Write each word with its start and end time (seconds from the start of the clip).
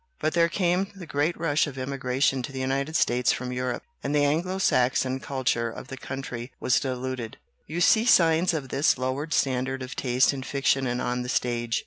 But 0.17 0.33
there 0.33 0.49
came 0.49 0.87
the 0.95 1.05
great 1.05 1.39
rush 1.39 1.67
of 1.67 1.77
immigration 1.77 2.41
to 2.41 2.51
the 2.51 2.59
United 2.59 2.95
States 2.95 3.31
from 3.31 3.51
Europe, 3.51 3.83
and 4.03 4.15
the 4.15 4.25
Anglo 4.25 4.57
Saxon 4.57 5.19
culture 5.19 5.69
of 5.69 5.89
the 5.89 5.95
country 5.95 6.51
was 6.59 6.79
diluted. 6.79 7.37
"You 7.67 7.81
see 7.81 8.05
signs 8.05 8.51
of 8.55 8.69
this 8.69 8.97
lowered 8.97 9.31
standard 9.31 9.83
of 9.83 9.95
taste 9.95 10.33
in 10.33 10.41
fiction 10.41 10.87
and 10.87 11.03
on 11.03 11.21
the 11.21 11.29
stage. 11.29 11.79